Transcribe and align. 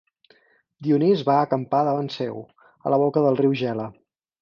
Dionís 0.87 1.21
va 1.27 1.35
acampar 1.43 1.83
davant 1.89 2.11
seu, 2.17 2.43
a 2.89 2.95
la 2.97 3.03
boca 3.07 3.27
del 3.29 3.43
riu 3.45 3.59
Gela. 3.65 3.91